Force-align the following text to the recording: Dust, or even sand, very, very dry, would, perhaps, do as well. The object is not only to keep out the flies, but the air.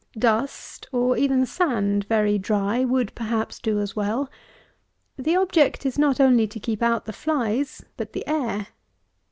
Dust, 0.17 0.87
or 0.91 1.15
even 1.15 1.45
sand, 1.45 2.05
very, 2.05 2.31
very 2.31 2.37
dry, 2.39 2.83
would, 2.83 3.13
perhaps, 3.13 3.59
do 3.59 3.77
as 3.77 3.95
well. 3.95 4.31
The 5.15 5.35
object 5.35 5.85
is 5.85 5.99
not 5.99 6.19
only 6.19 6.47
to 6.47 6.59
keep 6.59 6.81
out 6.81 7.05
the 7.05 7.13
flies, 7.13 7.83
but 7.97 8.13
the 8.13 8.25
air. 8.25 8.69